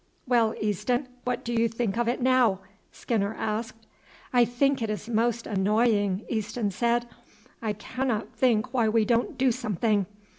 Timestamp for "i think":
4.33-4.81